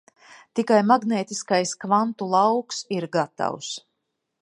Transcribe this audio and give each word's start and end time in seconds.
Tikai 0.59 0.79
magnētiskais 0.91 1.75
kvantu 1.85 2.31
lauks 2.35 2.83
ir 2.99 3.11
gatavs. 3.19 3.73